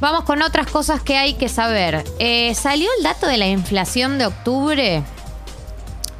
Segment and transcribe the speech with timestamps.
[0.00, 2.04] Vamos con otras cosas que hay que saber.
[2.20, 5.02] Eh, salió el dato de la inflación de octubre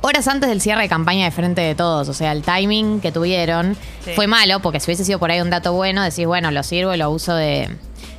[0.00, 2.08] horas antes del cierre de campaña de frente de todos.
[2.08, 4.12] O sea, el timing que tuvieron Sí.
[4.14, 6.94] fue malo, porque si hubiese sido por ahí un dato bueno, decís, bueno, lo sirvo
[6.94, 7.68] y lo uso de,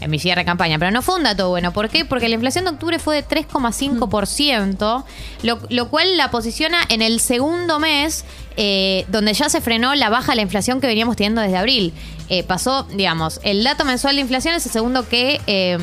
[0.00, 0.78] en mi cierre de campaña.
[0.78, 1.72] Pero no fue un dato bueno.
[1.72, 2.04] ¿Por qué?
[2.04, 5.04] Porque la inflación de octubre fue de 3,5%,
[5.42, 8.24] lo, lo cual la posiciona en el segundo mes
[8.56, 11.92] eh, donde ya se frenó la baja de la inflación que veníamos teniendo desde abril.
[12.28, 15.40] Eh, pasó, digamos, el dato mensual de inflación es el segundo que...
[15.46, 15.78] eh,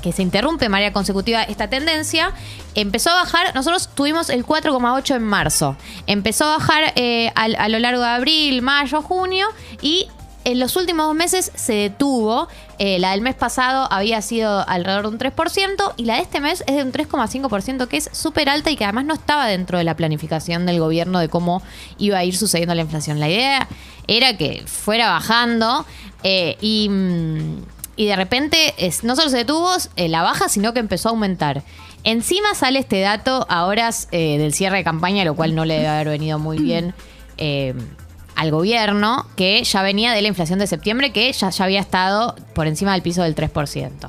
[0.00, 2.32] que se interrumpe de manera consecutiva esta tendencia,
[2.74, 7.68] empezó a bajar, nosotros tuvimos el 4,8 en marzo, empezó a bajar eh, al- a,
[7.68, 9.46] lo largo de abril, mayo, junio
[9.82, 10.08] y
[10.44, 12.48] en los últimos dos meses se detuvo,
[12.82, 16.40] Eh, la del mes pasado había sido alrededor de un 3% y la de este
[16.40, 19.76] mes es de un 3,5% que es súper alta y que además no estaba dentro
[19.76, 21.62] de la planificación del gobierno de cómo
[21.98, 23.20] iba a ir sucediendo la inflación.
[23.20, 23.68] La idea
[24.06, 25.84] era que fuera bajando
[26.22, 26.88] eh, y...
[26.88, 27.64] mm,
[27.96, 31.64] y de repente no solo se detuvo eh, la baja, sino que empezó a aumentar.
[32.02, 35.88] Encima sale este dato a horas del cierre de campaña, lo cual no le debe
[35.88, 36.94] haber venido muy bien
[38.40, 42.34] al gobierno, que ya venía de la inflación de septiembre, que ya, ya había estado
[42.54, 44.08] por encima del piso del 3%.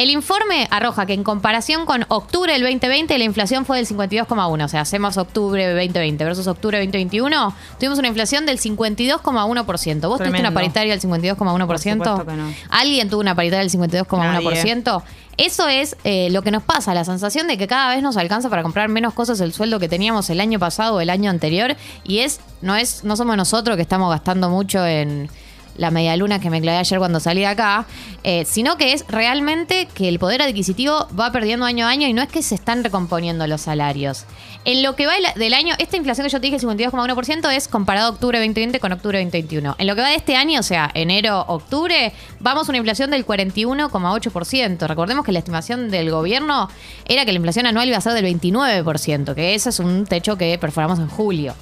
[0.00, 4.64] El informe arroja que en comparación con octubre del 2020 la inflación fue del 52,1.
[4.64, 10.08] O sea, hacemos octubre 2020 versus octubre 2021, tuvimos una inflación del 52,1%.
[10.08, 11.66] ¿Vos tuviste una paritaria del 52,1%?
[11.66, 12.50] Por supuesto que no.
[12.70, 15.02] ¿Alguien tuvo una paritaria del 52,1%?
[15.36, 18.48] Eso es eh, lo que nos pasa, la sensación de que cada vez nos alcanza
[18.48, 21.76] para comprar menos cosas el sueldo que teníamos el año pasado o el año anterior.
[22.04, 25.28] Y es, no es, no somos nosotros que estamos gastando mucho en
[25.76, 27.86] la media luna que me clavé ayer cuando salí de acá,
[28.22, 32.12] eh, sino que es realmente que el poder adquisitivo va perdiendo año a año y
[32.12, 34.24] no es que se están recomponiendo los salarios.
[34.66, 37.48] En lo que va el- del año, esta inflación que yo te dije, el 52,1%,
[37.50, 39.74] es comparado octubre 2020 con octubre 2021.
[39.78, 43.24] En lo que va de este año, o sea, enero-octubre, vamos a una inflación del
[43.24, 44.86] 41,8%.
[44.86, 46.68] Recordemos que la estimación del gobierno
[47.06, 50.36] era que la inflación anual iba a ser del 29%, que ese es un techo
[50.36, 51.54] que perforamos en julio.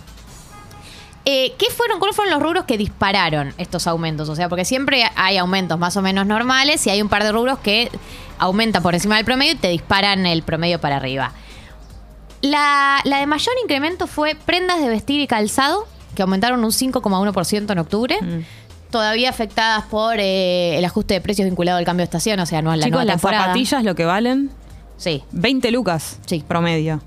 [1.25, 4.29] Eh, ¿Qué fueron, cuáles fueron los rubros que dispararon estos aumentos?
[4.29, 7.33] O sea, porque siempre hay aumentos más o menos normales y hay un par de
[7.33, 7.91] rubros que
[8.39, 11.33] aumentan por encima del promedio y te disparan el promedio para arriba.
[12.41, 17.71] La, la de mayor incremento fue prendas de vestir y calzado, que aumentaron un 5,1%
[17.73, 18.17] en octubre.
[18.23, 18.45] Mm.
[18.91, 22.63] Todavía afectadas por eh, el ajuste de precios vinculado al cambio de estación, o sea,
[22.63, 23.43] no a la Chicos, nueva las temporada.
[23.47, 24.51] zapatillas lo que valen,
[24.97, 25.23] Sí.
[25.33, 26.43] 20 lucas Sí.
[26.47, 27.03] promedio.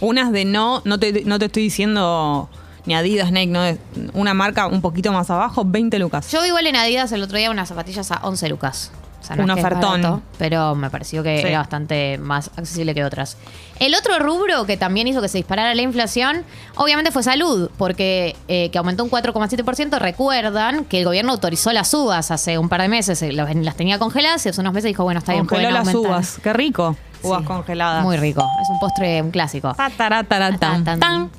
[0.00, 2.50] Unas de no, no te, no te estoy diciendo
[2.86, 3.78] ni Adidas, Nike, no, es
[4.14, 6.30] una marca un poquito más abajo, 20 lucas.
[6.30, 8.90] Yo vi igual en Adidas el otro día unas zapatillas a 11 lucas.
[9.20, 10.02] O sea, no Un es que es ofertón.
[10.02, 11.46] barato, pero me pareció que Sí.
[11.46, 13.36] era bastante más accesible que otras.
[13.78, 16.42] El otro rubro que también hizo que se disparara la inflación,
[16.74, 20.00] obviamente fue salud, porque eh, que aumentó un 4,7%.
[20.00, 24.00] Recuerdan que el gobierno autorizó las uvas hace un par de meses, eh, las tenía
[24.00, 26.00] congeladas y hace unos meses dijo, bueno, está bien, Congeló las aumentar.
[26.10, 26.96] uvas, qué rico.
[27.22, 27.46] Uvas Sí.
[27.46, 28.02] congeladas.
[28.02, 29.72] Muy rico, es un postre, un clásico.
[29.74, 31.30] Ta, tará, tará, tan, Tan, tan.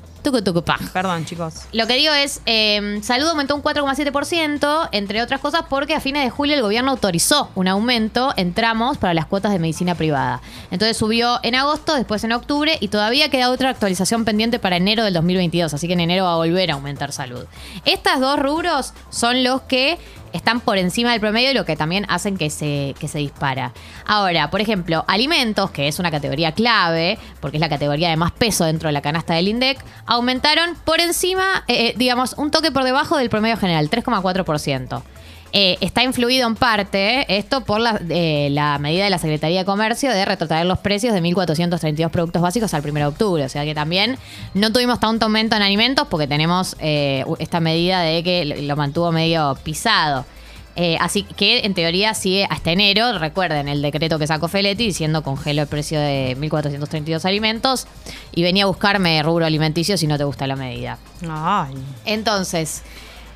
[0.64, 0.78] Pa.
[0.92, 1.54] Perdón, chicos.
[1.72, 6.24] Lo que digo es, eh, salud aumentó un 4,7%, entre otras cosas porque a fines
[6.24, 10.40] de julio el gobierno autorizó un aumento en tramos para las cuotas de medicina privada.
[10.70, 15.04] Entonces subió en agosto, después en octubre y todavía queda otra actualización pendiente para enero
[15.04, 17.44] del 2022, así que en enero va a volver a aumentar salud.
[17.84, 19.98] Estas dos rubros son los que
[20.34, 23.72] están por encima del promedio y lo que también hacen que se, que se dispara.
[24.04, 28.32] Ahora, por ejemplo, alimentos, que es una categoría clave, porque es la categoría de más
[28.32, 32.72] peso dentro de la canasta del INDEC, aumentaron por encima, eh, eh, digamos, un toque
[32.72, 35.02] por debajo del promedio general, 3,4%.
[35.56, 39.60] Eh, está influido en parte eh, esto por la, eh, la medida de la Secretaría
[39.60, 43.44] de Comercio de retrotraer los precios de 1.432 productos básicos al 1 de octubre.
[43.44, 44.18] O sea que también
[44.54, 49.12] no tuvimos tanto aumento en alimentos porque tenemos eh, esta medida de que lo- mantuvo
[49.12, 50.26] medio pisado.
[50.98, 53.16] Así que en teoría sigue hasta enero.
[53.20, 57.86] Recuerden el decreto que sacó Feletti diciendo congelo el precio de 1.432 alimentos
[58.34, 60.98] y venía a buscarme rubro alimenticio si no te gusta la medida.
[61.30, 61.74] Ay.
[62.06, 62.82] Entonces,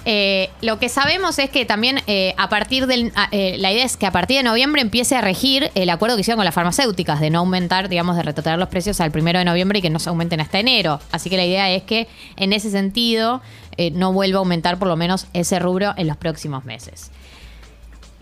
[0.05, 3.13] eh, lo que sabemos es que también eh, a partir del.
[3.15, 6.17] a- eh, la idea es que a partir de noviembre empiece a regir el acuerdo
[6.17, 9.39] que hicieron con las farmacéuticas de no aumentar, digamos, de retratar los precios al primero
[9.39, 11.01] de noviembre y que no se aumenten hasta enero.
[11.13, 13.43] Así que la idea es que en ese sentido
[13.93, 17.11] no vuelva a aumentar por lo menos ese rubro en los próximos meses.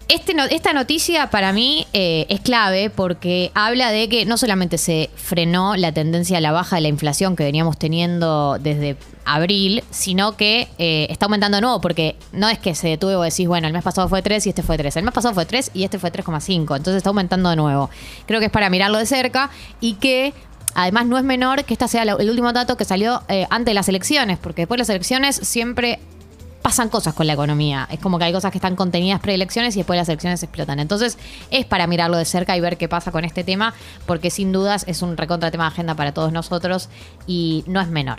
[0.08, 5.75] Este esta noticia para mí es clave porque habla de que no solamente se frenó
[5.76, 8.96] la tendencia a la baja de la inflación que veníamos teniendo desde
[9.26, 13.31] abril, sino que eh, está aumentando de nuevo porque no es que se detuvo y
[13.31, 14.96] decís, bueno, el mes pasado fue 3 y este fue 3.
[14.96, 16.58] El mes pasado fue 3 y este fue 3,5.
[16.58, 17.90] Entonces está aumentando de nuevo.
[18.26, 19.50] Creo que es para mirarlo de cerca
[19.81, 20.32] y que
[20.78, 23.75] Además, no es menor que este sea el último dato que salió eh, antes de
[23.75, 25.99] las elecciones, porque después de las elecciones siempre
[26.61, 27.88] pasan cosas con la economía.
[27.93, 30.81] Es como que hay cosas que están contenidas preelecciones y después las elecciones explotan.
[30.81, 31.17] Entonces,
[31.50, 33.73] es para mirarlo de cerca y ver qué pasa con este tema,
[34.05, 36.90] porque sin dudas es un recontra tema de agenda para todos nosotros
[37.26, 38.19] y no es menor.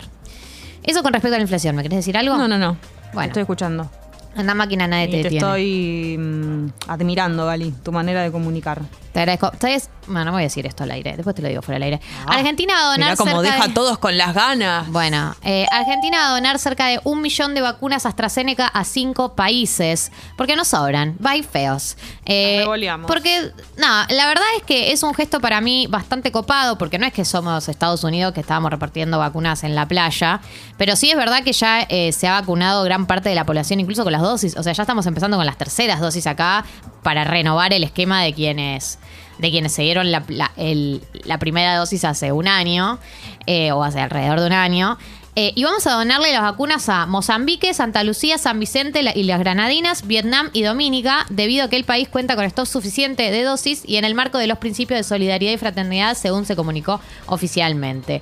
[0.82, 1.76] Eso con respecto a la inflación.
[1.76, 2.36] ¿Me querés decir algo?
[2.36, 2.76] No, no, no.
[3.12, 3.28] Bueno.
[3.28, 3.90] Estoy escuchando.
[4.36, 5.46] Anda máquina, nadie Y te te detiene.
[5.46, 8.82] estoy mm, admirando, Gali, tu manera de comunicar.
[9.12, 9.50] Te agradezco.
[9.58, 9.90] ¿Sabes?
[10.06, 11.14] Bueno, no voy a decir esto al aire.
[11.16, 12.00] Después te lo digo fuera del aire.
[12.26, 14.88] Argentina va a donar Mirá cómo deja de- a todos con las ganas.
[14.90, 19.34] Bueno, eh, Argentina va a donar cerca de un millón de vacunas AstraZeneca a cinco
[19.34, 20.12] países.
[20.36, 21.96] Porque no sobran, va y feos.
[22.26, 22.64] Eh,
[23.06, 27.06] porque, no, la verdad es que es un gesto para mí bastante copado, porque no
[27.06, 30.40] es que somos Estados Unidos que estábamos repartiendo vacunas en la playa,
[30.76, 33.80] pero sí es verdad que ya eh, se ha vacunado gran parte de la población,
[33.80, 34.56] incluso con las dosis.
[34.56, 36.64] O sea, ya estamos empezando con las terceras dosis acá
[37.02, 38.98] para renovar el esquema de quienes
[39.38, 42.98] de quienes se dieron la, primera dosis hace un año,
[43.46, 44.98] eh, o hace alrededor de un año.
[45.36, 49.38] Eh, y vamos a donarle las vacunas a Mozambique, Santa Lucía, San Vicente y las
[49.38, 53.82] Granadinas, Vietnam y Dominica, debido a que el país cuenta con stock suficiente de dosis
[53.86, 58.20] y en el marco de los principios de solidaridad y fraternidad, según se comunicó oficialmente.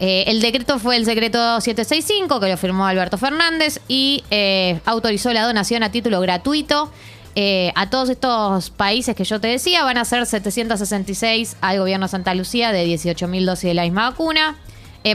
[0.00, 5.32] Eh, el decreto fue el secreto 765, que lo firmó Alberto Fernández, y eh, autorizó
[5.32, 6.90] la donación a título gratuito.
[7.36, 12.06] Eh, a todos estos países que yo te decía, van a ser 766 al gobierno
[12.06, 14.56] de Santa Lucía de 18.000 dosis de la misma vacuna.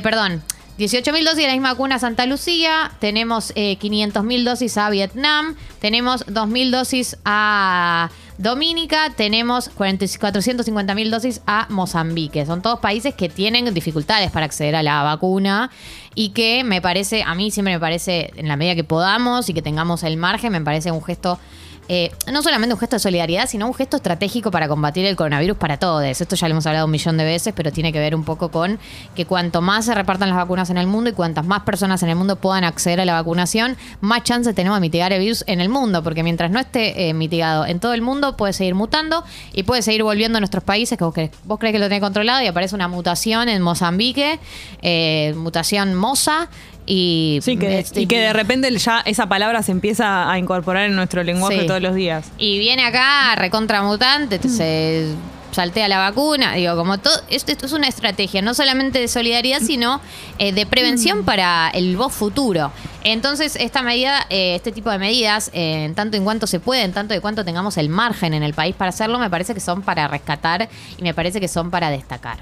[0.01, 0.41] Perdón,
[0.77, 2.91] 18.000 dosis de la misma vacuna a Santa Lucía.
[2.99, 5.55] Tenemos eh, 500.000 dosis a Vietnam.
[5.79, 9.11] Tenemos 2.000 dosis a Dominica.
[9.15, 12.45] Tenemos 40 450.000 dosis a Mozambique.
[12.45, 15.71] Son todos países que tienen dificultades para acceder a la vacuna
[16.15, 19.53] y que me parece, a mí siempre me parece, en la medida que podamos y
[19.53, 21.39] que tengamos el margen, me parece un gesto
[21.87, 25.57] eh, no solamente un gesto de solidaridad, sino un gesto estratégico para combatir el coronavirus
[25.57, 26.03] para todos.
[26.03, 28.49] Esto ya lo hemos hablado un millón de veces, pero tiene que ver un poco
[28.49, 28.79] con
[29.15, 32.09] que cuanto más se repartan las vacunas en el mundo y cuantas más personas en
[32.09, 35.61] el mundo puedan acceder a la vacunación, más chances tenemos de mitigar el virus en
[35.61, 39.23] el mundo, porque mientras no esté eh, mitigado en todo el mundo, puede seguir mutando
[39.53, 42.41] y puede seguir volviendo a nuestros países que vos crees, vos que lo tenés controlado
[42.43, 44.39] y aparece una mutación en Mozambique,
[44.81, 46.49] eh, mutación moza.
[46.85, 50.83] Y, Sí, que, este, y que de repente ya esa palabra se empieza a incorporar
[50.85, 51.67] en nuestro lenguaje Sí.
[51.67, 52.27] todos los días.
[52.37, 55.07] Y viene acá recontra mutante, te- se
[55.51, 56.53] saltea la vacuna.
[56.53, 60.01] Digo, como todo, esto, esto es una estrategia, no solamente de solidaridad, sino
[60.37, 62.71] eh, de prevención para el vos futuro.
[63.05, 66.83] Entonces, esta medida, eh, este tipo de medidas, eh, en tanto en cuanto se puede,
[66.83, 69.59] en tanto de cuanto tengamos el margen en el país para hacerlo, me parece que
[69.61, 70.67] son para rescatar
[70.97, 72.39] y me parece que son para destacar.